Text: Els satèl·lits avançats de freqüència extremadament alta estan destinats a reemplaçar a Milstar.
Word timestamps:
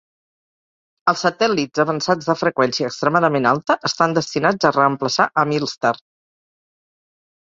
Els 1.11 1.19
satèl·lits 1.25 1.81
avançats 1.83 2.29
de 2.29 2.35
freqüència 2.39 2.89
extremadament 2.91 3.47
alta 3.51 3.77
estan 3.89 4.17
destinats 4.19 4.69
a 4.69 4.73
reemplaçar 4.79 5.27
a 5.43 5.43
Milstar. 5.51 5.95